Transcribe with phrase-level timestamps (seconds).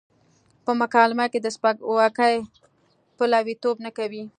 [0.65, 2.35] په مکالمه کې د سپکاوي
[3.17, 4.23] پلويتوب نه کوي.